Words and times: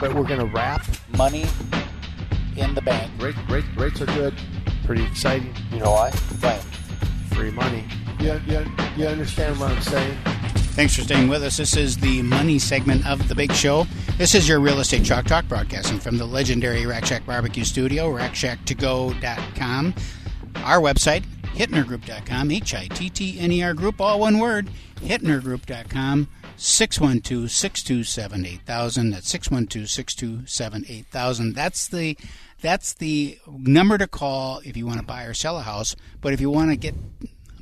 But 0.00 0.14
we're 0.14 0.24
going 0.24 0.40
to 0.40 0.46
wrap 0.46 0.84
Money 1.16 1.44
in 2.56 2.74
the 2.74 2.82
bank. 2.82 3.12
Rate, 3.20 3.34
rate, 3.48 3.64
rates 3.76 4.00
are 4.00 4.06
good. 4.06 4.34
Pretty 4.84 5.04
exciting. 5.04 5.54
You 5.72 5.80
know 5.80 5.90
why? 5.90 6.12
Right. 6.40 6.60
Free 7.34 7.50
money. 7.50 7.84
You, 8.18 8.40
you, 8.46 8.64
you 8.96 9.06
understand 9.06 9.60
what 9.60 9.70
I'm 9.72 9.82
saying? 9.82 10.16
Thanks 10.72 10.94
for 10.94 11.02
staying 11.02 11.28
with 11.28 11.42
us. 11.42 11.56
This 11.56 11.76
is 11.76 11.98
the 11.98 12.22
money 12.22 12.58
segment 12.58 13.06
of 13.06 13.28
the 13.28 13.34
big 13.34 13.52
show. 13.52 13.86
This 14.18 14.34
is 14.34 14.48
your 14.48 14.60
real 14.60 14.80
estate 14.80 15.04
chalk 15.04 15.26
talk 15.26 15.46
broadcasting 15.48 15.98
from 15.98 16.16
the 16.16 16.24
legendary 16.24 16.86
Rack 16.86 17.04
Shack 17.06 17.26
Barbecue 17.26 17.64
Studio, 17.64 18.10
rackshacktogo.com. 18.10 19.94
Our 20.56 20.80
website, 20.80 21.24
hittnergroup.com, 21.54 22.50
H 22.50 22.74
I 22.74 22.86
T 22.88 23.10
T 23.10 23.38
N 23.38 23.52
E 23.52 23.62
R 23.62 23.74
group, 23.74 24.00
all 24.00 24.20
one 24.20 24.38
word, 24.38 24.68
hittnergroup.com. 24.96 26.28
612 26.56 27.50
627 27.50 28.44
8000. 28.44 29.10
That's 29.10 29.28
612 29.30 29.88
627 29.88 30.84
8000. 30.86 31.54
That's 31.54 31.88
the 31.88 32.18
that's 32.60 32.92
the 32.92 33.38
number 33.48 33.96
to 33.96 34.06
call 34.06 34.60
if 34.64 34.76
you 34.76 34.86
want 34.86 35.00
to 35.00 35.06
buy 35.06 35.24
or 35.24 35.32
sell 35.32 35.56
a 35.56 35.62
house. 35.62 35.96
But 36.20 36.34
if 36.34 36.40
you 36.40 36.50
want 36.50 36.70
to 36.70 36.76
get 36.76 36.94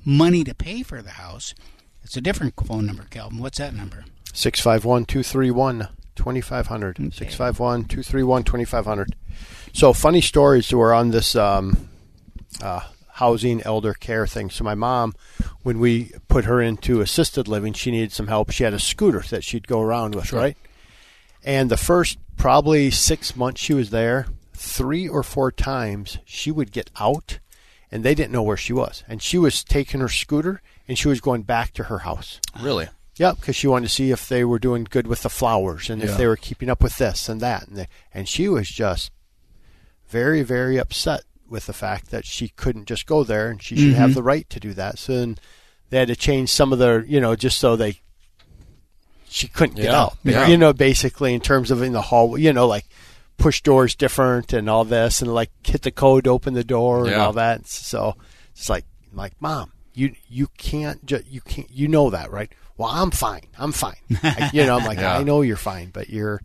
money 0.05 0.42
to 0.42 0.55
pay 0.55 0.83
for 0.83 1.00
the 1.00 1.11
house, 1.11 1.55
it's 2.02 2.17
a 2.17 2.20
different 2.20 2.55
phone 2.67 2.86
number, 2.86 3.05
Calvin. 3.05 3.39
What's 3.39 3.58
that 3.58 3.75
number? 3.75 4.05
651 4.33 5.05
231 5.05 5.89
2500. 6.17 6.97
651 7.14 7.84
231 7.84 8.42
2500. 8.42 9.14
So, 9.73 9.92
funny 9.92 10.20
stories 10.20 10.73
were 10.73 10.92
on 10.92 11.11
this 11.11 11.36
um, 11.36 11.89
uh, 12.61 12.80
housing 13.19 13.62
elder 13.62 13.94
care 13.94 14.27
thing. 14.27 14.48
So, 14.48 14.62
my 14.64 14.74
mom, 14.74 15.14
when 15.62 15.78
we 15.80 16.12
put 16.28 16.44
her 16.44 16.61
into 16.62 17.00
assisted 17.00 17.48
living, 17.48 17.72
she 17.72 17.91
needed 17.91 18.12
some 18.12 18.28
help. 18.28 18.50
She 18.50 18.64
had 18.64 18.74
a 18.74 18.78
scooter 18.78 19.24
that 19.30 19.44
she'd 19.44 19.66
go 19.66 19.80
around 19.80 20.14
with, 20.14 20.33
right? 20.33 20.56
And 21.44 21.70
the 21.70 21.77
first 21.77 22.19
probably 22.36 22.91
six 22.91 23.34
months 23.36 23.61
she 23.61 23.74
was 23.74 23.91
there, 23.91 24.27
three 24.55 25.08
or 25.08 25.22
four 25.22 25.50
times 25.52 26.19
she 26.24 26.50
would 26.50 26.72
get 26.72 26.91
out 26.98 27.39
and 27.91 28.05
they 28.05 28.14
didn't 28.14 28.33
know 28.33 28.42
where 28.42 28.56
she 28.56 28.72
was. 28.72 29.02
And 29.08 29.22
she 29.22 29.39
was 29.39 29.64
taking 29.64 30.00
her 30.00 30.08
scooter 30.08 30.61
and 30.86 30.98
she 30.98 31.08
was 31.08 31.20
going 31.20 31.42
back 31.42 31.72
to 31.74 31.84
her 31.84 32.00
house. 32.00 32.41
Really? 32.61 32.89
Yep, 33.16 33.41
because 33.41 33.56
she 33.56 33.66
wanted 33.66 33.89
to 33.89 33.94
see 33.94 34.12
if 34.12 34.28
they 34.28 34.44
were 34.44 34.61
doing 34.61 34.86
good 34.89 35.08
with 35.08 35.22
the 35.22 35.28
flowers 35.30 35.91
and 35.91 36.02
if 36.02 36.16
they 36.16 36.27
were 36.27 36.36
keeping 36.36 36.70
up 36.70 36.83
with 36.83 36.98
this 36.98 37.28
and 37.28 37.41
that. 37.41 37.66
And, 37.66 37.77
they, 37.77 37.89
and 38.14 38.28
she 38.28 38.48
was 38.48 38.69
just 38.69 39.11
very, 40.06 40.42
very 40.42 40.77
upset 40.78 41.22
with 41.48 41.66
the 41.66 41.72
fact 41.72 42.10
that 42.10 42.24
she 42.24 42.48
couldn't 42.50 42.86
just 42.86 43.06
go 43.06 43.24
there 43.24 43.50
and 43.50 43.62
she 43.62 43.77
should 43.77 43.94
have 43.94 44.10
mm-hmm. 44.10 44.14
the 44.16 44.22
right 44.22 44.48
to 44.50 44.60
do 44.60 44.74
that. 44.74 44.98
So 44.98 45.12
then 45.18 45.38
they 45.90 45.98
had 45.98 46.08
to 46.08 46.16
change 46.16 46.50
some 46.50 46.72
of 46.72 46.78
their, 46.78 47.05
you 47.05 47.20
know, 47.20 47.34
just 47.36 47.58
so 47.58 47.77
they 47.77 48.00
she 49.28 49.48
couldn't 49.48 49.77
get 49.77 49.86
Yeah, 49.86 50.00
out. 50.00 50.18
yeah. 50.24 50.46
You 50.46 50.56
know, 50.56 50.72
basically 50.72 51.34
in 51.34 51.40
terms 51.40 51.70
of 51.70 51.82
in 51.82 51.92
the 51.92 52.00
hallway, 52.02 52.40
you 52.40 52.52
know, 52.52 52.66
like 52.66 52.86
push 53.36 53.60
doors 53.62 53.94
different 53.94 54.52
and 54.52 54.68
all 54.70 54.84
this 54.84 55.20
and 55.22 55.32
like 55.32 55.50
hit 55.66 55.82
the 55.82 55.90
code 55.90 56.24
to 56.24 56.30
open 56.30 56.55
the 56.55 56.64
door 56.64 57.06
and 57.06 57.14
all 57.14 57.32
that. 57.34 57.66
So 57.66 58.16
it's 58.52 58.68
like, 58.70 58.84
like, 59.12 59.33
mom, 59.40 59.73
you 59.94 60.14
you 60.28 60.48
can't 60.58 61.05
ju- 61.05 61.23
you 61.28 61.40
can't 61.40 61.70
you 61.70 61.89
know 61.89 62.11
that 62.11 62.30
right? 62.30 62.50
Well, 62.77 62.89
I'm 62.89 63.11
fine. 63.11 63.42
I'm 63.58 63.73
fine. 63.73 63.96
I, 64.23 64.50
you 64.52 64.64
know, 64.64 64.78
I'm 64.78 64.84
like, 64.86 64.98
Yeah. 65.00 65.18
I 65.18 65.23
know 65.24 65.42
you're 65.42 65.56
fine, 65.56 65.90
but 65.90 66.08
you're 66.08 66.40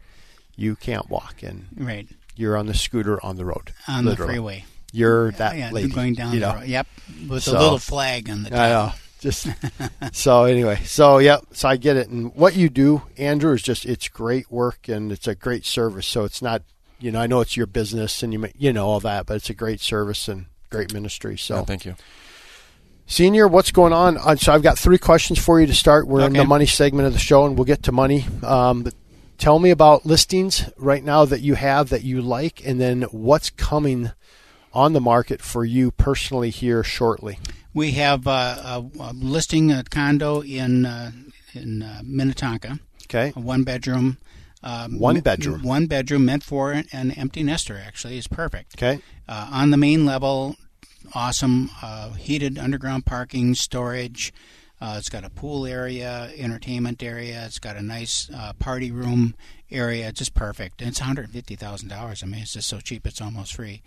you 0.55 0.75
can't 0.75 1.09
walk 1.09 1.41
and 1.41 1.67
Right. 1.77 2.07
you're 2.35 2.57
on 2.57 2.65
the 2.67 2.73
scooter 2.73 3.23
on 3.25 3.37
the 3.37 3.45
road 3.45 3.71
On 3.87 4.05
literally. 4.05 4.27
the 4.27 4.33
freeway. 4.33 4.65
You're 4.93 5.31
that 5.33 5.57
yeah, 5.57 5.71
lady 5.71 5.89
going 5.89 6.13
down 6.13 6.33
You 6.33 6.39
the 6.39 6.45
know, 6.47 6.55
road. 6.59 6.67
Yep. 6.67 6.87
With 7.27 7.43
So- 7.43 7.57
a 7.57 7.59
little 7.59 7.79
flag 7.79 8.29
on 8.29 8.43
the 8.43 8.49
top. 8.51 8.59
I 8.59 8.69
know. 8.69 8.91
Just 9.19 9.47
so 10.11 10.43
anyway, 10.43 10.81
so 10.85 11.17
yep. 11.17 11.41
so 11.53 11.67
I 11.69 11.77
get 11.77 11.97
it. 11.97 12.09
And 12.09 12.33
what 12.35 12.55
you 12.55 12.69
do, 12.69 13.01
Andrew, 13.17 13.53
is 13.53 13.61
just 13.61 13.85
it's 13.85 14.07
great 14.09 14.51
work 14.51 14.87
and 14.87 15.11
it's 15.11 15.27
a 15.27 15.33
great 15.35 15.65
service. 15.65 16.05
So 16.05 16.25
it's 16.25 16.41
not, 16.41 16.61
you 16.99 17.09
know, 17.11 17.19
I 17.21 17.27
know 17.27 17.39
it's 17.41 17.55
your 17.57 17.65
business 17.65 18.21
and 18.21 18.33
you 18.33 18.45
you 18.57 18.71
know 18.73 18.85
all 18.85 18.99
that, 18.99 19.25
but 19.25 19.35
it's 19.37 19.49
a 19.49 19.53
great 19.53 19.79
service 19.79 20.27
and 20.27 20.47
great 20.69 20.93
ministry. 20.93 21.37
So 21.37 21.55
Yeah, 21.55 21.61
thank 21.63 21.85
you. 21.85 21.95
Senior, 23.05 23.47
what's 23.47 23.71
going 23.71 23.93
on? 23.93 24.17
Uh, 24.17 24.35
So 24.35 24.53
I've 24.53 24.63
got 24.63 24.77
three 24.77 24.97
questions 24.97 25.37
for 25.39 25.59
you 25.59 25.67
to 25.67 25.73
start. 25.73 26.07
We're 26.07 26.25
in 26.25 26.33
the 26.33 26.45
money 26.45 26.65
segment 26.65 27.05
of 27.07 27.13
the 27.13 27.19
show, 27.19 27.45
and 27.45 27.57
we'll 27.57 27.65
get 27.65 27.83
to 27.83 27.91
money. 27.91 28.25
Um, 28.43 28.83
but 28.83 28.93
tell 29.37 29.59
me 29.59 29.69
about 29.71 30.05
listings 30.05 30.69
right 30.77 31.03
now 31.03 31.25
that 31.25 31.41
you 31.41 31.55
have 31.55 31.89
that 31.89 32.03
you 32.03 32.21
like, 32.21 32.61
and 32.65 32.79
then 32.79 33.03
what's 33.03 33.49
coming 33.49 34.11
on 34.73 34.93
the 34.93 35.01
market 35.01 35.41
for 35.41 35.63
you 35.63 35.91
personally 35.91 36.49
here 36.49 36.83
shortly. 36.83 37.39
We 37.73 37.91
have 37.91 38.27
uh, 38.27 38.57
a, 38.63 38.83
a 38.99 39.13
listing 39.13 39.71
a 39.71 39.83
condo 39.83 40.41
in 40.41 40.85
uh, 40.85 41.11
in 41.53 41.83
uh, 41.83 42.01
Minnetonka, 42.03 42.79
Okay. 43.05 43.33
a 43.35 43.39
one 43.39 43.63
bedroom. 43.63 44.17
Um, 44.65 44.97
One 44.97 45.19
bedroom. 45.19 45.61
One 45.61 45.87
bedroom 45.87 46.23
meant 46.23 46.41
for 46.41 46.71
an, 46.71 46.85
an 46.93 47.11
empty 47.11 47.43
nester. 47.43 47.77
Actually, 47.85 48.17
is 48.17 48.27
perfect. 48.29 48.75
Okay. 48.77 49.01
Uh, 49.27 49.49
on 49.51 49.71
the 49.71 49.77
main 49.77 50.05
level, 50.05 50.55
awesome 51.13 51.69
uh, 51.81 52.11
heated 52.13 52.57
underground 52.57 53.05
parking, 53.05 53.55
storage. 53.55 54.33
Uh, 54.79 54.95
it's 54.97 55.09
got 55.09 55.25
a 55.25 55.29
pool 55.29 55.65
area, 55.65 56.31
entertainment 56.37 57.03
area. 57.03 57.43
It's 57.45 57.59
got 57.59 57.75
a 57.75 57.81
nice 57.81 58.29
uh, 58.33 58.53
party 58.53 58.89
room 58.89 59.35
area. 59.73 60.11
Just 60.11 60.33
perfect. 60.33 60.81
And 60.81 60.89
it's 60.89 60.99
one 60.99 61.07
hundred 61.07 61.31
fifty 61.31 61.55
thousand 61.55 61.89
dollars. 61.89 62.23
I 62.23 62.27
mean, 62.27 62.41
it's 62.41 62.53
just 62.53 62.69
so 62.69 62.79
cheap. 62.79 63.05
It's 63.05 63.21
almost 63.21 63.55
free. 63.55 63.81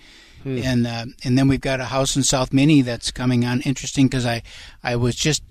And 0.44 0.86
uh, 0.86 1.06
and 1.24 1.36
then 1.36 1.48
we've 1.48 1.60
got 1.60 1.80
a 1.80 1.86
house 1.86 2.14
in 2.14 2.22
South 2.22 2.52
Mini 2.52 2.82
that's 2.82 3.10
coming 3.10 3.44
on. 3.44 3.62
Interesting 3.62 4.06
because 4.06 4.26
I 4.26 4.42
I 4.82 4.96
was 4.96 5.16
just 5.16 5.42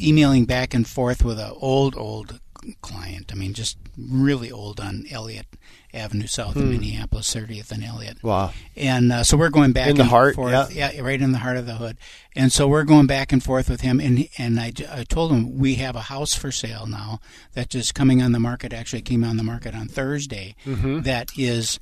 emailing 0.00 0.44
back 0.44 0.74
and 0.74 0.86
forth 0.86 1.24
with 1.24 1.38
an 1.38 1.52
old 1.60 1.96
old 1.96 2.40
client. 2.80 3.30
I 3.32 3.36
mean, 3.36 3.52
just 3.54 3.78
really 3.96 4.50
old 4.50 4.80
on 4.80 5.04
Elliott 5.10 5.46
Avenue 5.96 6.26
South 6.26 6.56
in 6.56 6.70
Minneapolis, 6.70 7.34
30th 7.34 7.72
and 7.72 7.82
Elliott. 7.82 8.22
Wow. 8.22 8.52
And 8.76 9.12
uh, 9.12 9.24
so 9.24 9.36
we're 9.36 9.50
going 9.50 9.72
back 9.72 9.88
In 9.88 9.96
the 9.96 10.02
and 10.02 10.10
heart, 10.10 10.34
forth, 10.34 10.72
yeah. 10.74 11.00
right 11.00 11.20
in 11.20 11.32
the 11.32 11.38
heart 11.38 11.56
of 11.56 11.66
the 11.66 11.74
hood. 11.74 11.96
And 12.34 12.52
so 12.52 12.68
we're 12.68 12.84
going 12.84 13.06
back 13.06 13.32
and 13.32 13.42
forth 13.42 13.68
with 13.70 13.80
him. 13.80 13.98
And 14.00 14.28
and 14.38 14.60
I, 14.60 14.72
I 14.90 15.04
told 15.04 15.32
him 15.32 15.58
we 15.58 15.76
have 15.76 15.96
a 15.96 16.02
house 16.02 16.34
for 16.34 16.52
sale 16.52 16.86
now 16.86 17.20
that 17.54 17.74
is 17.74 17.92
coming 17.92 18.22
on 18.22 18.32
the 18.32 18.40
market. 18.40 18.72
Actually, 18.72 19.02
came 19.02 19.24
on 19.24 19.36
the 19.36 19.42
market 19.42 19.74
on 19.74 19.88
Thursday. 19.88 20.54
Mm-hmm. 20.66 21.00
that 21.02 21.30
is 21.36 21.80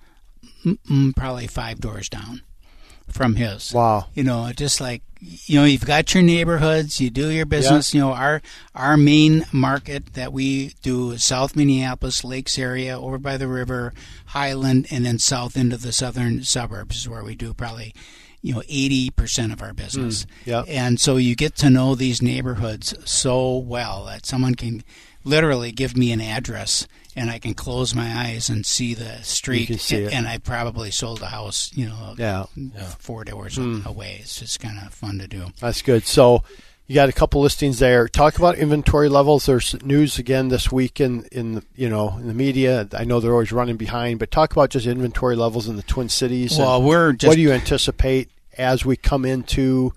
mm, 0.65 1.15
probably 1.17 1.47
five 1.47 1.81
doors 1.81 2.09
down 2.09 2.43
from 3.09 3.37
his. 3.37 3.73
Wow. 3.73 4.07
You 4.15 4.25
know, 4.25 4.51
just 4.55 4.81
like 4.81 5.03
you 5.47 5.59
know, 5.59 5.65
you've 5.65 5.87
got 5.87 6.13
your 6.13 6.23
neighborhoods, 6.23 7.01
you 7.01 7.09
do 7.11 7.31
your 7.31 7.47
business. 7.47 7.95
You 7.95 8.01
know, 8.01 8.13
our 8.13 8.43
our 8.75 8.97
main 8.97 9.47
market 9.53 10.15
that 10.15 10.33
we 10.33 10.75
do 10.83 11.13
is 11.13 11.25
South 11.25 11.57
Minneapolis, 11.57 12.25
Lakes 12.25 12.59
area, 12.59 12.99
over 12.99 13.19
by 13.19 13.37
the 13.37 13.49
river, 13.49 13.95
Highland, 14.27 14.87
and 14.91 15.07
then 15.07 15.19
south 15.19 15.57
into 15.57 15.77
the 15.77 15.93
southern 15.93 16.45
suburbs 16.45 16.97
is 16.97 17.09
where 17.09 17.25
we 17.25 17.35
do 17.35 17.55
probably 17.55 17.95
you 18.43 18.55
know 18.55 18.63
eighty 18.69 19.11
percent 19.11 19.53
of 19.53 19.63
our 19.63 19.73
business. 19.73 20.25
Hmm. 20.45 20.51
yeah. 20.51 20.65
And 20.69 21.01
so 21.01 21.17
you 21.17 21.35
get 21.35 21.57
to 21.57 21.71
know 21.71 21.95
these 21.95 22.21
neighborhoods 22.21 22.95
so 23.11 23.57
well 23.57 24.05
that 24.07 24.27
someone 24.27 24.55
can 24.55 24.85
literally 25.25 25.73
give 25.73 25.97
me 25.97 26.13
an 26.13 26.21
address 26.21 26.87
and 27.17 27.31
I 27.31 27.39
can 27.39 27.55
close 27.55 27.95
my 27.95 28.13
eyes 28.13 28.49
and 28.49 28.67
see 28.67 28.95
the 28.95 29.23
street 29.23 29.67
can 29.67 29.79
see 29.79 29.97
it. 29.97 30.13
and 30.13 30.27
I 30.27 30.39
probably 30.39 30.91
sold 30.91 31.23
a 31.23 31.27
house, 31.27 31.71
you 31.75 31.87
know, 31.87 32.15
Yeah. 32.19 32.45
four 32.99 33.25
doors 33.25 33.57
hmm. 33.57 33.81
away. 33.85 34.19
It's 34.21 34.39
just 34.39 34.61
kind 34.61 34.79
of 34.85 34.93
fun 34.93 35.19
to 35.19 35.29
do. 35.29 35.47
That's 35.61 35.83
good. 35.83 36.05
So 36.05 36.43
you 36.87 36.95
got 36.95 37.09
a 37.09 37.13
couple 37.13 37.41
listings 37.41 37.79
there. 37.79 38.09
Talk 38.09 38.37
about 38.37 38.57
inventory 38.57 39.09
levels. 39.09 39.47
There's 39.47 39.81
news 39.83 40.19
again 40.19 40.49
this 40.49 40.71
week 40.71 41.01
in 41.01 41.25
in 41.33 41.55
the, 41.55 41.65
you 41.75 41.89
know 41.89 42.19
in 42.19 42.27
the 42.27 42.35
media. 42.35 42.89
I 42.93 43.05
know 43.05 43.21
they're 43.21 43.33
always 43.33 43.53
running 43.53 43.77
behind, 43.77 44.19
but 44.19 44.31
talk 44.31 44.53
about 44.53 44.71
just 44.71 44.87
inventory 44.87 45.37
levels 45.37 45.67
in 45.69 45.77
the 45.77 45.83
Twin 45.83 46.09
Cities. 46.09 46.59
Well, 46.59 46.83
we're 46.83 47.13
just 47.13 47.29
what 47.29 47.37
do 47.37 47.43
you 47.43 47.53
anticipate 47.53 48.31
as 48.59 48.85
we 48.85 48.97
come 48.97 49.25
into 49.25 49.93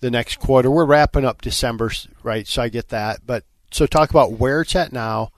the 0.00 0.10
next 0.10 0.40
quarter? 0.40 0.70
We're 0.70 0.86
wrapping 0.86 1.24
up 1.24 1.40
December, 1.40 1.92
right? 2.24 2.48
So 2.48 2.62
I 2.62 2.68
get 2.68 2.88
that, 2.88 3.20
but 3.24 3.44
so 3.74 3.86
talk 3.86 4.10
about 4.10 4.34
where 4.34 4.60
it's 4.60 4.76
at 4.76 4.92
now, 4.92 5.32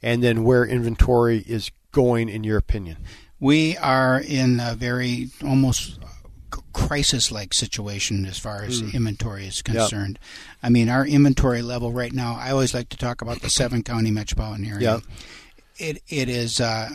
and 0.00 0.22
then 0.22 0.44
where 0.44 0.64
inventory 0.64 1.44
is 1.46 1.70
going 1.92 2.30
in 2.30 2.42
your 2.42 2.56
opinion. 2.56 2.96
we 3.38 3.76
are 3.76 4.18
in 4.18 4.60
a 4.60 4.74
very 4.74 5.28
almost 5.44 5.98
crisis-like 6.72 7.52
situation 7.52 8.24
as 8.24 8.38
far 8.38 8.62
as 8.62 8.80
inventory 8.94 9.46
is 9.46 9.60
concerned. 9.60 10.18
I 10.62 10.70
mean, 10.70 10.88
our 10.88 11.06
inventory 11.06 11.60
level 11.60 11.92
right 11.92 12.12
now. 12.12 12.34
I 12.40 12.50
always 12.50 12.72
like 12.72 12.88
to 12.90 12.96
talk 12.96 13.20
about 13.20 13.42
the 13.42 13.50
seven 13.50 13.82
county 13.82 14.10
metropolitan 14.10 14.64
area. 14.64 14.80
Yep. 14.80 15.02
it 15.78 16.02
it 16.08 16.28
is. 16.30 16.60
Uh, 16.60 16.90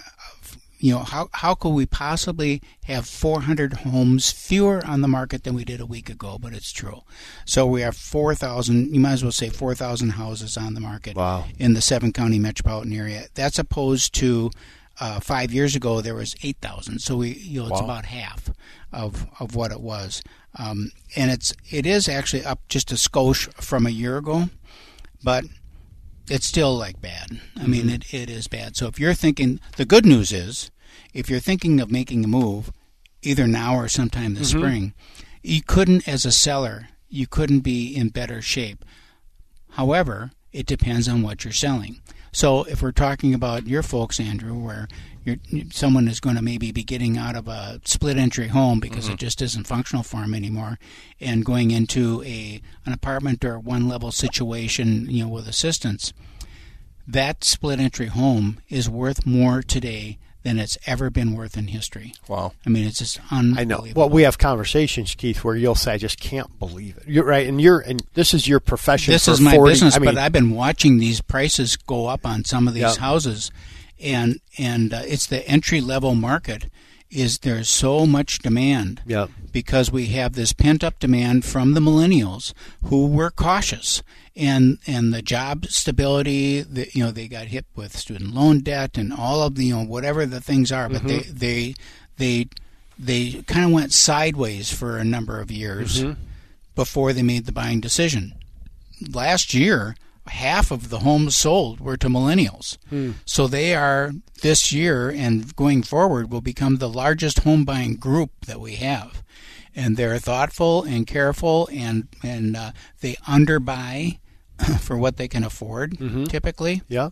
you 0.79 0.93
know 0.93 0.99
how 0.99 1.29
how 1.33 1.55
could 1.55 1.69
we 1.69 1.85
possibly 1.85 2.61
have 2.85 3.07
400 3.07 3.73
homes 3.73 4.31
fewer 4.31 4.85
on 4.85 5.01
the 5.01 5.07
market 5.07 5.43
than 5.43 5.53
we 5.55 5.65
did 5.65 5.79
a 5.81 5.85
week 5.85 6.09
ago? 6.09 6.37
But 6.39 6.53
it's 6.53 6.71
true. 6.71 7.01
So 7.45 7.65
we 7.65 7.81
have 7.81 7.95
4,000. 7.97 8.93
You 8.93 8.99
might 8.99 9.13
as 9.13 9.23
well 9.23 9.31
say 9.31 9.49
4,000 9.49 10.11
houses 10.11 10.57
on 10.57 10.73
the 10.73 10.79
market 10.79 11.15
Wow. 11.15 11.45
in 11.57 11.73
the 11.73 11.81
seven 11.81 12.13
county 12.13 12.39
metropolitan 12.39 12.93
area. 12.93 13.27
That's 13.33 13.57
opposed 13.59 14.13
to 14.15 14.51
uh, 14.99 15.19
five 15.19 15.53
years 15.53 15.75
ago 15.75 16.01
there 16.01 16.15
was 16.15 16.35
8,000. 16.43 16.99
So 16.99 17.17
we 17.17 17.33
you 17.33 17.61
know 17.61 17.67
it's 17.67 17.79
Wow. 17.81 17.85
about 17.85 18.05
half 18.05 18.49
of 18.93 19.25
of 19.39 19.55
what 19.55 19.71
it 19.71 19.81
was. 19.81 20.21
Um, 20.59 20.91
and 21.15 21.29
it's 21.31 21.53
it 21.69 21.85
is 21.85 22.07
actually 22.09 22.43
up 22.45 22.59
just 22.69 22.91
a 22.91 22.95
skosh 22.95 23.51
from 23.61 23.85
a 23.85 23.91
year 23.91 24.17
ago, 24.17 24.49
but 25.23 25.43
it's 26.29 26.45
still 26.45 26.75
like 26.77 27.01
bad. 27.01 27.39
I 27.55 27.67
mean, 27.67 27.85
mm-hmm. 27.85 27.89
it, 27.89 28.13
it 28.13 28.29
is 28.29 28.47
bad. 28.47 28.75
So 28.75 28.87
if 28.87 28.99
you're 28.99 29.13
thinking, 29.13 29.59
the 29.77 29.85
good 29.85 30.05
news 30.05 30.31
is, 30.31 30.71
if 31.13 31.29
you're 31.29 31.39
thinking 31.39 31.79
of 31.79 31.91
making 31.91 32.23
a 32.23 32.27
move, 32.27 32.71
either 33.21 33.47
now 33.47 33.75
or 33.75 33.87
sometime 33.87 34.33
this 34.33 34.49
mm-hmm. 34.49 34.59
spring, 34.59 34.93
you 35.41 35.61
couldn't, 35.61 36.07
as 36.07 36.25
a 36.25 36.31
seller, 36.31 36.89
you 37.09 37.27
couldn't 37.27 37.61
be 37.61 37.95
in 37.95 38.09
better 38.09 38.41
shape. 38.41 38.83
However, 39.71 40.31
it 40.51 40.65
depends 40.65 41.07
on 41.07 41.21
what 41.21 41.43
you're 41.43 41.53
selling. 41.53 42.01
So 42.37 42.65
if 42.65 42.83
we're 42.83 42.91
talking 42.91 43.33
about 43.33 43.65
your 43.65 43.81
folks, 43.81 44.19
Andrew, 44.19 44.53
where 44.53 44.87
you're, 45.25 45.37
someone 45.71 46.07
is 46.07 46.19
going 46.19 46.35
to 46.35 46.43
maybe 46.43 46.71
be 46.71 46.83
getting 46.83 47.17
out 47.17 47.35
of 47.35 47.47
a 47.47 47.81
split 47.83 48.15
entry 48.15 48.49
home 48.49 48.79
because 48.79 49.07
it 49.07 49.13
mm-hmm. 49.13 49.17
just 49.17 49.41
isn't 49.41 49.65
functional 49.65 50.03
for 50.03 50.17
them 50.17 50.35
anymore, 50.35 50.77
and 51.19 51.43
going 51.43 51.71
into 51.71 52.21
a 52.21 52.61
an 52.85 52.93
apartment 52.93 53.43
or 53.43 53.57
one 53.57 53.87
level 53.87 54.11
situation, 54.11 55.09
you 55.09 55.23
know, 55.23 55.29
with 55.29 55.47
assistance, 55.47 56.13
that 57.07 57.43
split 57.43 57.79
entry 57.79 58.05
home 58.05 58.59
is 58.69 58.87
worth 58.87 59.25
more 59.25 59.63
today 59.63 60.19
than 60.47 60.59
it's 60.59 60.77
ever 60.87 61.09
been 61.09 61.33
worth 61.35 61.57
in 61.57 61.67
history. 61.67 62.13
Wow. 62.29 62.53
I 62.65 62.69
mean, 62.69 62.87
it's 62.87 62.99
just 62.99 63.19
I 63.29 63.39
unbelievable. 63.39 63.85
know. 63.87 63.93
Well, 63.95 64.09
we 64.09 64.21
have 64.23 64.37
conversations, 64.37 65.13
Keith, 65.13 65.43
where 65.43 65.55
you'll 65.55 65.75
say, 65.75 65.93
"I 65.93 65.97
just 65.97 66.19
can't 66.21 66.57
believe 66.57 66.95
it." 66.97 67.03
You're 67.07 67.25
right, 67.25 67.45
and 67.47 67.59
you're 67.59 67.79
and 67.81 68.01
this 68.13 68.33
is 68.33 68.47
your 68.47 68.59
profession. 68.61 69.11
this 69.11 69.25
for 69.25 69.31
is 69.31 69.41
my 69.41 69.55
40 69.55 69.71
business, 69.71 69.95
I 69.95 69.99
mean, 69.99 70.05
but 70.13 70.17
I've 70.17 70.31
been 70.31 70.51
watching 70.51 70.99
these 70.99 71.19
prices 71.21 71.75
go 71.75 72.07
up 72.07 72.25
on 72.25 72.45
some 72.45 72.67
of 72.67 72.73
these 72.73 72.83
Yeah. 72.83 72.95
houses, 72.99 73.51
and 74.01 74.39
and 74.57 74.93
uh, 74.93 75.01
it's 75.05 75.25
the 75.27 75.45
entry 75.47 75.81
level 75.81 76.15
market. 76.15 76.65
Is 77.09 77.39
there's 77.39 77.69
so 77.69 78.05
much 78.05 78.39
demand 78.39 79.01
Yeah. 79.05 79.27
because 79.51 79.91
we 79.91 80.07
have 80.07 80.33
this 80.33 80.51
pent 80.51 80.83
up 80.83 80.99
demand 80.99 81.45
from 81.45 81.73
the 81.73 81.79
millennials 81.79 82.53
who 82.83 83.07
were 83.07 83.31
cautious 83.31 84.03
and 84.35 84.77
and 84.85 85.13
the 85.13 85.21
job 85.21 85.65
stability 85.67 86.61
the, 86.61 86.89
you 86.93 87.03
know 87.03 87.11
they 87.11 87.27
got 87.27 87.47
hit 87.47 87.65
with 87.75 87.97
student 87.97 88.35
loan 88.35 88.59
debt 88.59 88.97
and 88.97 89.13
all 89.13 89.41
of 89.41 89.55
the 89.55 89.65
you 89.65 89.75
know 89.75 89.83
whatever 89.83 90.25
the 90.25 90.41
things 90.41 90.71
are 90.71 90.89
but 90.89 91.03
they 91.03 91.19
mm-hmm. 91.21 91.37
they 91.37 91.73
they 92.17 92.47
they 92.99 93.43
kind 93.43 93.65
of 93.65 93.71
went 93.71 93.93
sideways 93.93 94.71
for 94.71 94.97
a 94.97 95.03
number 95.03 95.39
of 95.39 95.51
years 95.51 96.03
mm-hmm. 96.03 96.19
before 96.75 97.13
they 97.13 97.23
made 97.23 97.45
the 97.45 97.51
buying 97.51 97.79
decision. 97.79 98.33
Last 99.11 99.53
year, 99.53 99.95
half 100.27 100.71
of 100.71 100.89
the 100.89 100.99
homes 100.99 101.35
sold 101.35 101.79
were 101.79 101.97
to 101.97 102.07
millennials. 102.07 102.77
So 103.25 103.47
they 103.47 103.73
are 103.75 104.11
this 104.41 104.71
year 104.71 105.09
and 105.09 105.55
going 105.55 105.83
forward 105.83 106.31
will 106.31 106.41
become 106.41 106.77
the 106.77 106.89
largest 106.89 107.39
home 107.39 107.65
buying 107.65 107.95
group 107.95 108.31
that 108.45 108.59
we 108.59 108.75
have. 108.75 109.23
And 109.75 109.95
they're 109.97 110.17
thoughtful 110.19 110.83
and 110.83 111.05
careful 111.05 111.69
and 111.71 112.07
and 112.23 112.55
uh, 112.55 112.71
they 113.01 113.13
underbuy 113.27 114.19
for 114.79 114.97
what 114.97 115.17
they 115.17 115.27
can 115.27 115.43
afford 115.43 115.97
typically. 116.25 116.81
Yeah, 116.87 117.09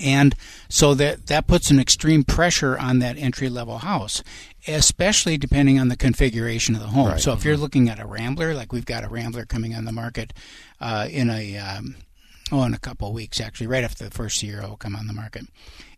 and 0.00 0.34
so 0.68 0.94
that 0.94 1.26
that 1.28 1.46
puts 1.46 1.70
an 1.70 1.78
extreme 1.80 2.24
pressure 2.24 2.76
on 2.78 2.98
that 3.00 3.16
entry 3.18 3.48
level 3.48 3.78
house 3.78 4.22
especially 4.68 5.38
depending 5.38 5.78
on 5.78 5.88
the 5.88 5.96
configuration 5.96 6.74
of 6.74 6.80
the 6.82 6.88
home. 6.88 7.06
So 7.18 7.32
if 7.32 7.44
you're 7.44 7.56
looking 7.56 7.88
at 7.88 7.98
a 7.98 8.06
rambler 8.06 8.52
like 8.54 8.72
we've 8.72 8.84
got 8.84 9.04
a 9.04 9.08
rambler 9.08 9.46
coming 9.46 9.74
on 9.74 9.84
the 9.84 9.92
market 9.92 10.32
uh, 10.80 11.06
in 11.10 11.30
a 11.30 11.56
um, 11.56 11.96
oh 12.52 12.62
in 12.64 12.74
a 12.74 12.78
couple 12.78 13.08
of 13.08 13.14
weeks 13.14 13.40
actually 13.40 13.66
right 13.66 13.84
after 13.84 14.04
the 14.04 14.10
first 14.10 14.42
year 14.42 14.58
it'll 14.58 14.76
come 14.76 14.96
on 14.96 15.06
the 15.06 15.12
market 15.12 15.44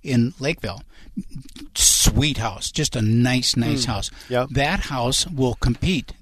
in 0.02 0.32
lakeville 0.40 0.82
sweet 1.74 2.38
house 2.38 2.70
just 2.70 2.96
a 2.96 3.02
nice 3.02 3.56
nice 3.56 3.84
mm. 3.84 3.86
house 3.86 4.10
Yep. 4.28 4.48
that 4.50 4.80
house 4.80 5.26
will 5.26 5.54
compete 5.54 6.12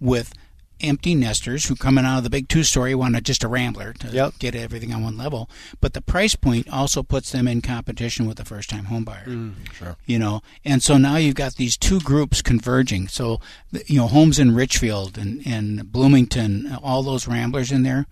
with 0.00 0.32
empty 0.80 1.14
nesters 1.14 1.66
who 1.66 1.76
coming 1.76 2.04
out 2.04 2.18
of 2.18 2.24
the 2.24 2.30
big 2.30 2.48
two 2.48 2.64
story 2.64 2.92
want 2.92 3.14
a, 3.14 3.20
just 3.20 3.44
a 3.44 3.48
rambler 3.48 3.92
to 3.92 4.08
Yep. 4.08 4.38
get 4.40 4.54
everything 4.56 4.92
on 4.92 5.02
one 5.04 5.16
level 5.16 5.48
but 5.80 5.92
the 5.92 6.00
price 6.00 6.34
point 6.34 6.68
also 6.68 7.02
puts 7.04 7.30
them 7.30 7.46
in 7.46 7.62
competition 7.62 8.26
with 8.26 8.36
the 8.36 8.44
first 8.44 8.68
time 8.68 8.86
home 8.86 9.04
buyer 9.04 9.24
mm, 9.26 9.52
Sure. 9.74 9.96
you 10.06 10.18
know 10.18 10.42
and 10.64 10.82
so 10.82 10.96
now 10.98 11.16
you've 11.16 11.36
got 11.36 11.54
these 11.54 11.76
two 11.76 12.00
groups 12.00 12.42
converging 12.42 13.06
so 13.06 13.40
you 13.86 13.96
know 13.98 14.08
homes 14.08 14.38
in 14.40 14.54
richfield 14.54 15.16
and, 15.16 15.40
and 15.46 15.92
bloomington 15.92 16.76
all 16.82 17.02
those 17.04 17.28
ramblers 17.28 17.70
in 17.70 17.84
there 17.84 18.06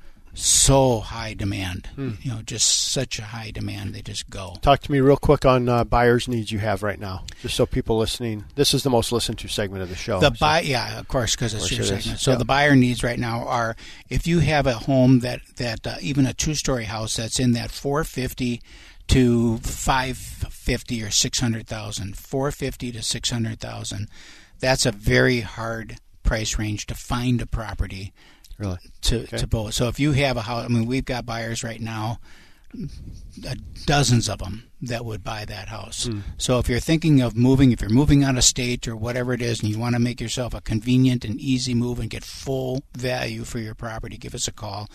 so 0.44 1.00
high 1.00 1.34
demand 1.34 1.88
you 1.96 2.30
know 2.30 2.40
just 2.42 2.90
such 2.90 3.18
a 3.18 3.22
high 3.22 3.50
demand 3.50 3.94
they 3.94 4.02
just 4.02 4.28
go 4.30 4.56
talk 4.62 4.80
to 4.80 4.90
me 4.92 5.00
real 5.00 5.16
quick 5.16 5.44
on 5.44 5.68
uh, 5.68 5.84
buyers' 5.84 6.28
needs 6.28 6.50
you 6.50 6.58
have 6.58 6.82
right 6.82 6.98
now, 6.98 7.24
just 7.42 7.54
so 7.54 7.66
people 7.66 7.98
listening. 7.98 8.44
This 8.54 8.74
is 8.74 8.82
the 8.82 8.90
most 8.90 9.12
listened 9.12 9.38
to 9.38 9.48
segment 9.48 9.82
of 9.82 9.88
the 9.88 9.94
show. 9.96 10.18
The 10.20 10.30
so- 10.34 10.36
buy, 10.40 10.60
yeah, 10.62 10.98
of 10.98 11.08
course, 11.08 11.34
because 11.36 11.54
it's 11.54 11.70
your 11.70 11.80
it 11.80 11.82
is. 11.82 11.88
segment. 12.04 12.20
So 12.20 12.30
Yeah. 12.32 12.36
the 12.38 12.44
buyer 12.44 12.74
needs 12.76 13.02
right 13.02 13.18
now 13.18 13.46
are 13.46 13.76
if 14.08 14.26
you 14.26 14.40
have 14.40 14.66
a 14.66 14.74
home 14.74 15.20
that 15.20 15.40
that 15.56 15.86
uh, 15.86 15.96
even 16.00 16.26
a 16.26 16.32
two 16.34 16.54
story 16.54 16.84
house 16.84 17.16
that's 17.16 17.38
in 17.38 17.52
that 17.52 17.70
four 17.70 18.04
fifty 18.04 18.60
to 19.08 19.58
five 19.58 20.16
fifty 20.16 21.02
or 21.02 21.10
six 21.10 21.40
hundred 21.40 21.66
thousand, 21.66 22.16
four 22.16 22.50
fifty 22.52 22.90
to 22.92 23.02
six 23.02 23.30
hundred 23.30 23.60
thousand. 23.60 24.08
That's 24.58 24.84
a 24.86 24.92
very 24.92 25.40
hard 25.40 25.96
price 26.22 26.58
range 26.58 26.86
to 26.86 26.94
find 26.94 27.40
a 27.42 27.46
property 27.46 28.12
really. 28.60 28.78
to 29.02 29.26
to 29.26 29.46
both. 29.46 29.74
So 29.74 29.88
if 29.88 29.98
you 29.98 30.12
have 30.12 30.36
a 30.36 30.42
house, 30.42 30.64
I 30.64 30.68
mean, 30.68 30.86
we've 30.86 31.04
got 31.04 31.26
buyers 31.26 31.64
right 31.64 31.80
now, 31.80 32.20
dozens 33.86 34.28
of 34.28 34.38
them 34.38 34.64
that 34.82 35.04
would 35.04 35.22
buy 35.22 35.44
that 35.44 35.68
house. 35.68 36.08
So 36.38 36.58
if 36.58 36.68
you're 36.68 36.80
thinking 36.80 37.20
of 37.20 37.36
moving, 37.36 37.70
if 37.72 37.80
you're 37.82 37.90
moving 37.90 38.24
out 38.24 38.36
of 38.38 38.44
state 38.44 38.88
or 38.88 38.96
whatever 38.96 39.32
it 39.34 39.42
is, 39.42 39.60
and 39.60 39.68
you 39.68 39.78
want 39.78 39.94
to 39.94 39.98
make 39.98 40.20
yourself 40.20 40.54
a 40.54 40.60
convenient 40.60 41.24
and 41.24 41.38
easy 41.38 41.74
move 41.74 41.98
and 42.00 42.08
get 42.08 42.24
full 42.24 42.82
value 42.96 43.44
for 43.44 43.58
your 43.58 43.74
property, 43.74 44.16
give 44.16 44.34
us 44.34 44.48
a 44.48 44.52
call 44.52 44.88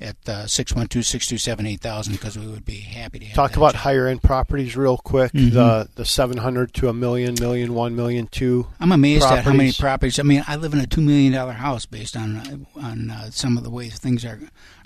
at 0.00 0.16
uh, 0.28 0.46
six 0.46 0.74
one 0.74 0.88
two 0.88 1.02
six 1.02 1.26
two 1.26 1.38
seven 1.38 1.66
eight 1.66 1.80
thousand 1.80 2.14
because 2.14 2.38
we 2.38 2.46
would 2.46 2.64
be 2.64 2.80
happy 2.80 3.20
to 3.20 3.26
have 3.26 3.36
Talk 3.36 3.56
about 3.56 3.72
job. 3.72 3.82
higher 3.82 4.06
end 4.08 4.22
properties 4.22 4.76
real 4.76 4.96
quick. 4.96 5.32
Mm-hmm. 5.32 5.54
The 5.54 5.88
the 5.94 6.04
seven 6.04 6.38
hundred 6.38 6.74
to 6.74 6.88
a 6.88 6.92
million, 6.92 7.34
million 7.38 7.74
one, 7.74 7.94
million 7.94 8.26
two. 8.26 8.66
I'm 8.80 8.92
amazed 8.92 9.24
at 9.24 9.44
how 9.44 9.52
many 9.52 9.70
properties. 9.72 9.78
properties. 9.78 10.18
I 10.18 10.22
mean, 10.24 10.44
I 10.48 10.56
live 10.56 10.72
in 10.72 10.80
a 10.80 10.86
two 10.86 11.00
million 11.00 11.32
dollar 11.32 11.52
house 11.52 11.86
based 11.86 12.16
on 12.16 12.66
on 12.76 13.10
uh, 13.10 13.30
some 13.30 13.56
of 13.56 13.62
the 13.62 13.70
ways 13.70 13.98
things 13.98 14.24
are 14.24 14.40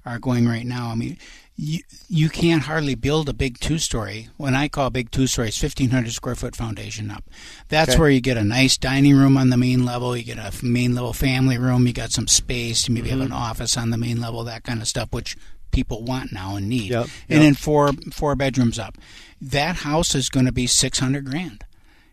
are 0.04 0.18
going 0.18 0.47
right 0.49 0.66
now. 0.66 0.88
I 0.90 0.94
mean, 0.94 1.18
you 1.56 1.80
you 2.09 2.28
can't 2.28 2.62
hardly 2.62 2.94
build 2.94 3.28
a 3.28 3.32
big 3.35 3.61
two 3.61 3.78
story. 3.78 4.28
When 4.37 4.54
I 4.54 4.68
call 4.68 4.90
big 4.90 5.11
two 5.11 5.26
stories, 5.26 5.56
fifteen 5.59 5.90
hundred 5.90 6.12
square 6.12 6.35
foot 6.35 6.56
foundation 6.56 7.11
up. 7.11 7.25
That's 7.68 7.90
Okay. 7.92 8.00
where 8.00 8.11
you 8.11 8.21
get 8.21 8.37
a 8.37 8.44
nice 8.44 8.76
dining 8.76 9.16
room 9.16 9.37
on 9.37 9.50
the 9.50 9.56
main 9.56 9.85
level. 9.85 10.16
You 10.16 10.25
get 10.25 10.38
a 10.38 10.52
main 10.64 10.94
level 10.94 11.12
family 11.12 11.59
room. 11.59 11.87
You 11.87 11.92
got 11.92 12.11
some 12.12 12.26
space. 12.28 12.88
You 12.88 12.94
maybe 12.94 13.11
have 13.11 13.18
Mm-hmm. 13.18 13.26
an 13.26 13.32
office 13.32 13.76
on 13.76 13.90
the 13.90 13.99
main 13.99 14.21
level. 14.21 14.44
That 14.44 14.64
kind 14.64 14.80
of 14.80 14.88
stuff, 14.88 15.09
which 15.12 15.37
people 15.71 16.02
want 16.04 16.32
now 16.32 16.56
and 16.56 16.68
need. 16.68 16.90
Yep, 16.90 17.06
And 17.28 17.42
then 17.42 17.54
four 17.54 17.92
four 18.12 18.35
bedrooms 18.35 18.78
up. 18.78 18.97
That 19.40 19.76
house 19.76 20.14
is 20.14 20.28
going 20.28 20.47
to 20.47 20.52
be 20.52 20.66
six 20.66 20.99
hundred 20.99 21.26
grand. 21.26 21.64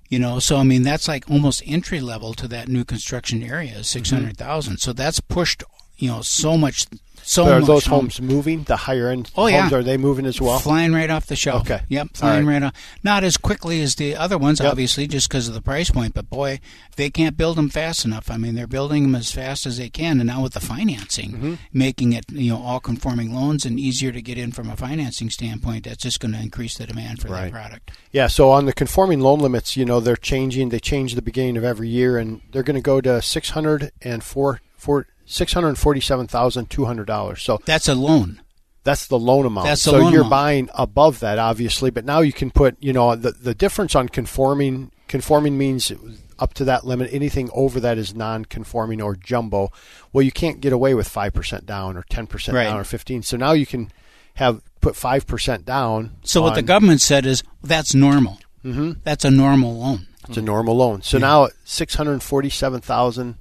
You 0.09 0.17
know, 0.17 0.39
so 0.39 0.57
I 0.57 0.63
mean 0.63 0.83
that's 0.83 1.07
like 1.07 1.29
almost 1.29 1.61
entry 1.65 2.01
level 2.01 2.33
to 2.33 2.47
that 2.49 2.67
new 2.67 2.83
construction 2.83 3.41
area, 3.43 3.71
Mm-hmm. 3.73 3.81
six 3.83 4.09
hundred 4.11 4.37
thousand. 4.37 4.77
So 4.79 4.91
that's 4.91 5.19
pushed, 5.19 5.63
you 5.99 6.09
know, 6.09 6.21
so 6.21 6.57
much, 6.57 6.85
so 7.21 7.43
But 7.45 7.51
are 7.53 7.59
much. 7.59 7.67
those 7.67 7.85
home- 7.85 7.99
homes 8.05 8.21
moving? 8.21 8.63
The 8.63 8.75
higher 8.75 9.09
end 9.09 9.29
Oh, 9.35 9.45
yeah. 9.47 9.61
homes 9.61 9.73
are 9.73 9.83
they 9.83 9.97
moving 9.97 10.25
as 10.25 10.41
well? 10.41 10.57
flying 10.57 10.93
right 10.93 11.09
off 11.11 11.27
the 11.27 11.35
shelf. 11.35 11.61
Okay. 11.69 11.81
Yep, 11.89 12.09
flying 12.15 12.45
right. 12.47 12.53
right 12.53 12.63
off. 12.63 12.73
Not 13.03 13.23
as 13.23 13.37
quickly 13.37 13.81
as 13.81 13.95
the 13.95 14.15
other 14.15 14.37
ones, 14.37 14.59
Yep. 14.59 14.71
obviously, 14.71 15.05
just 15.05 15.27
because 15.29 15.47
of 15.47 15.53
the 15.53 15.61
price 15.61 15.91
point. 15.91 16.13
But 16.15 16.29
boy, 16.29 16.59
they 16.95 17.09
can't 17.11 17.37
build 17.37 17.57
them 17.57 17.69
fast 17.69 18.03
enough. 18.05 18.31
I 18.31 18.37
mean, 18.37 18.55
they're 18.55 18.65
building 18.65 19.03
them 19.03 19.13
as 19.15 19.31
fast 19.31 19.67
as 19.67 19.77
they 19.77 19.89
can, 19.89 20.19
and 20.19 20.27
now 20.27 20.41
with 20.41 20.53
the 20.53 20.59
financing, 20.59 21.31
Mm-hmm. 21.33 21.53
making 21.71 22.13
it 22.13 22.25
you 22.31 22.49
know 22.51 22.61
all 22.63 22.79
conforming 22.79 23.35
loans 23.35 23.63
and 23.65 23.79
easier 23.79 24.11
to 24.11 24.21
get 24.21 24.37
in 24.39 24.51
from 24.51 24.69
a 24.69 24.75
financing 24.75 25.29
standpoint, 25.29 25.83
that's 25.83 26.01
just 26.01 26.19
going 26.19 26.33
to 26.33 26.39
increase 26.41 26.77
the 26.77 26.87
demand 26.87 27.19
for 27.21 27.27
Right. 27.27 27.43
that 27.43 27.51
product. 27.51 27.91
Yeah, 28.11 28.25
so 28.27 28.49
on 28.49 28.65
the 28.65 28.73
conforming 28.73 29.19
loan 29.19 29.39
limits, 29.39 29.77
you 29.77 29.85
know, 29.85 29.99
they're 29.99 30.15
changing. 30.15 30.69
They 30.69 30.79
change 30.79 31.13
the 31.13 31.21
beginning 31.21 31.57
of 31.57 31.63
every 31.63 31.89
year, 31.89 32.17
and 32.17 32.41
they're 32.51 32.63
going 32.63 32.75
to 32.75 32.81
go 32.81 33.01
to 33.01 33.21
six 33.21 33.51
hundred 33.51 33.91
and 34.01 34.23
four 34.23 34.61
four 34.77 35.05
six 35.29 35.53
hundred 35.53 35.77
forty-seven 35.77 36.27
thousand 36.27 36.69
two 36.69 36.85
hundred 36.85 37.05
dollars. 37.05 37.41
So 37.43 37.59
That's 37.65 37.87
a 37.87 37.95
loan. 37.95 38.41
that's 38.83 39.07
the 39.07 39.19
loan 39.19 39.45
amount. 39.45 39.67
That's 39.67 39.83
the 39.83 39.91
so 39.91 39.97
loan 39.99 40.11
you're 40.11 40.21
amount. 40.21 40.31
buying 40.31 40.69
above 40.73 41.19
that, 41.19 41.37
obviously, 41.37 41.91
but 41.91 42.03
now 42.05 42.21
you 42.21 42.33
can 42.33 42.49
put, 42.51 42.75
you 42.81 42.91
know, 42.93 43.15
the 43.15 43.31
the 43.31 43.53
difference 43.53 43.95
on 43.95 44.09
conforming. 44.09 44.91
Conforming 45.07 45.57
means 45.57 45.91
up 46.37 46.53
to 46.53 46.63
that 46.65 46.85
limit. 46.85 47.09
Anything 47.11 47.49
over 47.53 47.79
that 47.79 47.97
is 47.97 48.13
non-conforming 48.13 49.01
or 49.01 49.15
jumbo. 49.15 49.71
Well, 50.13 50.21
you 50.21 50.31
can't 50.31 50.61
get 50.61 50.71
away 50.71 50.93
with 50.93 51.07
five 51.07 51.33
percent 51.33 51.65
down 51.65 51.97
or 51.97 52.03
ten 52.09 52.27
percent 52.27 52.55
Right. 52.55 52.65
down 52.65 52.79
or 52.79 52.83
fifteen. 52.83 53.23
So 53.23 53.35
now 53.37 53.53
you 53.53 53.65
can 53.65 53.91
have 54.35 54.61
put 54.81 54.95
five 54.95 55.25
percent 55.27 55.65
down. 55.65 56.11
So 56.23 56.41
what 56.43 56.53
the 56.55 56.61
government 56.61 57.01
said 57.01 57.25
is 57.25 57.43
that's 57.63 57.93
normal. 57.95 58.37
Mm-hmm. 58.63 58.99
That's 59.03 59.25
a 59.25 59.31
normal 59.31 59.77
loan. 59.79 60.05
It's 60.27 60.37
a 60.37 60.41
normal 60.43 60.75
loan. 60.77 61.01
So 61.01 61.17
now 61.17 61.49
six 61.65 61.95
hundred 61.95 62.21
forty-seven 62.21 62.81
thousand 62.81 63.35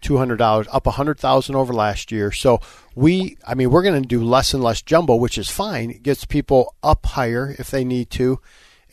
two 0.00 0.16
hundred 0.16 0.36
dollars, 0.36 0.66
up 0.72 0.86
a 0.86 0.92
hundred 0.92 1.18
thousand 1.18 1.54
over 1.56 1.72
last 1.72 2.12
year. 2.12 2.30
So 2.32 2.60
we, 2.94 3.36
I 3.46 3.54
mean, 3.54 3.70
we're 3.70 3.82
going 3.82 4.00
to 4.00 4.08
do 4.08 4.22
less 4.22 4.54
and 4.54 4.62
less 4.62 4.82
jumbo, 4.82 5.16
which 5.16 5.38
is 5.38 5.50
fine. 5.50 5.90
It 5.90 6.02
gets 6.02 6.24
people 6.24 6.74
up 6.82 7.06
higher 7.06 7.54
if 7.58 7.70
they 7.70 7.84
need 7.84 8.10
to, 8.10 8.40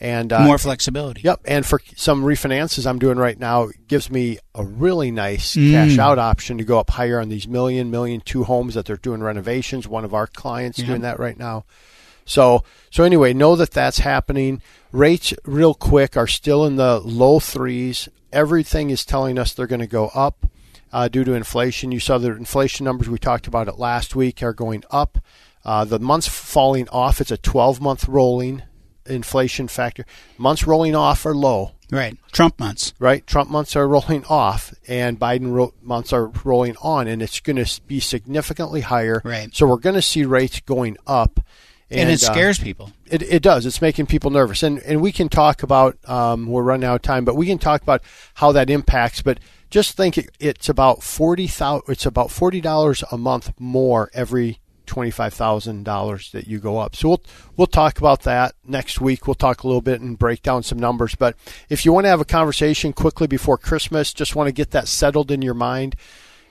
and 0.00 0.32
uh, 0.32 0.44
More 0.44 0.58
flexibility. 0.58 1.22
Yep, 1.22 1.42
and 1.44 1.64
for 1.64 1.80
some 1.96 2.24
refinances 2.24 2.86
I'm 2.86 2.98
doing 2.98 3.16
right 3.16 3.38
now, 3.38 3.64
it 3.64 3.88
gives 3.88 4.10
me 4.10 4.38
a 4.54 4.64
really 4.64 5.10
nice 5.10 5.54
cash 5.54 5.98
out 5.98 6.18
option 6.18 6.58
to 6.58 6.64
go 6.64 6.78
up 6.78 6.90
higher 6.90 7.20
on 7.20 7.28
these 7.28 7.46
million, 7.46 7.90
million 7.90 8.20
two 8.20 8.44
homes 8.44 8.74
that 8.74 8.86
they're 8.86 8.96
doing 8.96 9.22
renovations. 9.22 9.86
One 9.86 10.04
of 10.04 10.12
our 10.14 10.26
clients 10.26 10.78
doing 10.78 11.02
that 11.02 11.18
right 11.18 11.38
now. 11.38 11.64
So, 12.26 12.64
so 12.90 13.04
anyway, 13.04 13.34
know 13.34 13.54
that 13.56 13.70
that's 13.70 13.98
happening. 13.98 14.62
Rates, 14.92 15.34
real 15.44 15.74
quick, 15.74 16.16
are 16.16 16.26
still 16.26 16.64
in 16.64 16.76
the 16.76 16.98
low 17.00 17.38
threes. 17.38 18.08
Everything 18.32 18.90
is 18.90 19.04
telling 19.04 19.38
us 19.38 19.52
they're 19.52 19.66
going 19.66 19.80
to 19.80 19.86
go 19.86 20.10
up 20.14 20.46
uh, 20.94 21.08
due 21.08 21.24
to 21.24 21.32
inflation. 21.34 21.92
You 21.92 22.00
saw 22.00 22.16
the 22.16 22.30
inflation 22.30 22.84
numbers 22.84 23.08
we 23.10 23.18
talked 23.18 23.46
about 23.46 23.68
it 23.68 23.78
last 23.78 24.14
week 24.16 24.42
are 24.42 24.54
going 24.54 24.84
up. 24.90 25.18
Uh, 25.64 25.84
the 25.84 25.98
months 25.98 26.28
falling 26.28 26.88
off. 26.90 27.20
It's 27.20 27.30
a 27.30 27.36
12 27.36 27.80
month 27.80 28.06
rolling 28.08 28.62
inflation 29.06 29.68
factor. 29.68 30.06
Months 30.38 30.66
rolling 30.66 30.94
off 30.94 31.26
are 31.26 31.34
low 31.34 31.72
Right. 31.90 32.16
Trump 32.32 32.58
months. 32.58 32.94
right? 32.98 33.24
Trump 33.26 33.50
months 33.50 33.76
are 33.76 33.86
rolling 33.86 34.24
off, 34.24 34.72
and 34.88 35.20
Biden 35.20 35.52
ro- 35.52 35.74
months 35.82 36.12
are 36.12 36.28
rolling 36.42 36.76
on, 36.82 37.06
and 37.06 37.22
it's 37.22 37.40
going 37.40 37.62
to 37.62 37.80
be 37.86 38.00
significantly 38.00 38.80
higher. 38.80 39.20
Right. 39.24 39.54
So 39.54 39.66
we're 39.66 39.76
going 39.76 39.94
to 39.94 40.02
see 40.02 40.24
rates 40.24 40.60
going 40.60 40.96
up, 41.06 41.40
And, 41.90 42.08
it 42.10 42.22
uh, 42.22 42.32
scares 42.32 42.58
people. 42.58 42.90
it, 43.06 43.22
it 43.22 43.42
does. 43.42 43.66
It's 43.66 43.82
making 43.82 44.06
people 44.06 44.30
nervous, 44.30 44.62
and 44.62 44.78
and 44.80 45.00
we 45.02 45.12
can 45.12 45.28
talk 45.28 45.62
about. 45.62 45.96
Um, 46.08 46.46
we're 46.46 46.62
running 46.62 46.86
out 46.88 46.96
of 46.96 47.02
time, 47.02 47.24
but 47.24 47.36
we 47.36 47.46
can 47.46 47.58
talk 47.58 47.82
about 47.82 48.02
how 48.34 48.50
that 48.52 48.70
impacts. 48.70 49.22
But 49.22 49.38
just 49.74 49.96
think, 49.96 50.16
it, 50.16 50.30
it's 50.38 50.68
about 50.68 51.02
forty 51.02 51.48
thousand. 51.48 51.90
It's 51.90 52.06
about 52.06 52.30
forty 52.30 52.60
dollars 52.60 53.02
a 53.10 53.18
month 53.18 53.52
more 53.58 54.08
every 54.14 54.60
twenty 54.86 55.10
five 55.10 55.34
thousand 55.34 55.82
dollars 55.82 56.30
that 56.30 56.46
you 56.46 56.60
go 56.60 56.78
up. 56.78 56.94
So 56.94 57.08
we'll 57.08 57.22
we'll 57.56 57.66
talk 57.66 57.98
about 57.98 58.22
that 58.22 58.54
next 58.64 59.00
week. 59.00 59.26
We'll 59.26 59.34
talk 59.34 59.64
a 59.64 59.66
little 59.66 59.82
bit 59.82 60.00
and 60.00 60.16
break 60.16 60.42
down 60.42 60.62
some 60.62 60.78
numbers. 60.78 61.16
But 61.16 61.34
if 61.68 61.84
you 61.84 61.92
want 61.92 62.04
to 62.04 62.08
have 62.08 62.20
a 62.20 62.24
conversation 62.24 62.92
quickly 62.92 63.26
before 63.26 63.58
Christmas, 63.58 64.12
just 64.12 64.36
want 64.36 64.46
to 64.46 64.52
get 64.52 64.70
that 64.70 64.86
settled 64.86 65.32
in 65.32 65.42
your 65.42 65.54
mind 65.54 65.96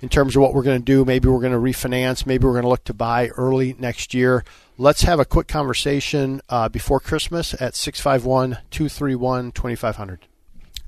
in 0.01 0.10
terms 0.10 0.36
of 0.36 0.42
what 0.42 0.53
we're 0.53 0.62
going 0.62 0.82
to 0.82 0.84
do. 0.84 1.06
Maybe 1.06 1.30
we're 1.30 1.39
going 1.39 1.53
to 1.53 1.58
refinance. 1.58 2.25
Maybe 2.25 2.46
we're 2.46 2.51
going 2.51 2.63
to 2.63 2.70
look 2.70 2.84
to 2.84 2.94
buy 2.94 3.30
early 3.30 3.74
next 3.80 4.13
year. 4.13 4.44
Let's 4.77 5.03
have 5.03 5.22
a 5.22 5.25
quick 5.25 5.48
conversation 5.48 6.42
uh, 6.50 6.68
before 6.68 7.00
Christmas 7.00 7.53
at 7.53 7.74
651 7.74 8.58
231 8.70 9.53
2500. 9.53 10.27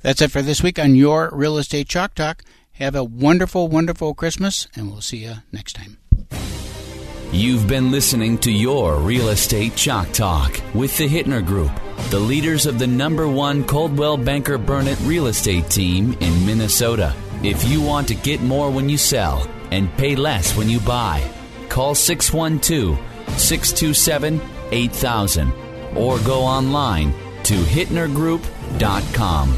That's 0.05 0.21
it 0.21 0.29
for 0.29 0.43
this 0.43 0.61
week 0.61 0.77
on 0.77 0.93
your 0.93 1.31
Real 1.33 1.57
Estate 1.57 1.89
Chalk 1.89 2.13
Talk. 2.13 2.43
Have 2.73 2.93
a 2.93 3.03
wonderful, 3.03 3.67
wonderful 3.67 4.13
Christmas, 4.13 4.67
and 4.75 4.91
we'll 4.91 5.01
see 5.01 5.25
you 5.25 5.37
next 5.51 5.73
time. 5.73 5.97
You've 7.31 7.67
been 7.67 7.89
listening 7.89 8.37
to 8.41 8.51
your 8.51 8.97
Real 8.97 9.29
Estate 9.29 9.75
Chalk 9.75 10.11
Talk 10.11 10.61
with 10.75 10.95
the 10.99 11.07
Hittner 11.07 11.43
Group, 11.43 11.71
the 12.11 12.19
leaders 12.19 12.67
of 12.67 12.77
the 12.77 12.85
number 12.85 13.27
one 13.27 13.63
Coldwell 13.63 14.15
Banker 14.15 14.59
Burnett 14.59 14.99
real 14.99 15.25
estate 15.25 15.71
team 15.71 16.13
in 16.19 16.45
Minnesota. 16.45 17.15
If 17.41 17.67
you 17.67 17.81
want 17.81 18.07
to 18.09 18.13
get 18.13 18.41
more 18.41 18.69
when 18.69 18.87
you 18.87 18.99
sell 18.99 19.49
and 19.71 19.91
pay 19.97 20.15
less 20.15 20.55
when 20.55 20.69
you 20.69 20.79
buy, 20.81 21.27
call 21.67 21.95
612 21.95 22.95
627 23.39 24.39
8000 24.69 25.51
or 25.97 26.19
go 26.19 26.43
online 26.43 27.11
to 27.41 27.55
hittnergroup.com. 27.55 29.57